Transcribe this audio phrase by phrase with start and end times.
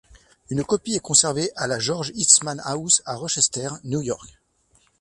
[0.49, 4.39] Un copie est conservée à la George Eastman House à Rochester, New York.